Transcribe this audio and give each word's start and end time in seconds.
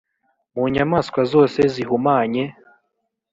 mu 0.53 0.63
nyamaswa 0.73 1.21
zose 1.31 1.59
zihumanye 1.73 2.43